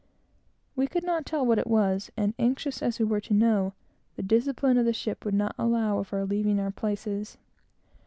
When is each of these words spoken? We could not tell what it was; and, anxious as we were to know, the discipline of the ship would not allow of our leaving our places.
We 0.75 0.87
could 0.87 1.03
not 1.03 1.27
tell 1.27 1.45
what 1.45 1.59
it 1.59 1.67
was; 1.67 2.11
and, 2.17 2.33
anxious 2.39 2.81
as 2.81 2.97
we 2.97 3.05
were 3.05 3.21
to 3.21 3.35
know, 3.35 3.73
the 4.15 4.23
discipline 4.23 4.79
of 4.79 4.85
the 4.85 4.93
ship 4.93 5.23
would 5.23 5.35
not 5.35 5.53
allow 5.59 5.99
of 5.99 6.11
our 6.11 6.25
leaving 6.25 6.59
our 6.59 6.71
places. 6.71 7.37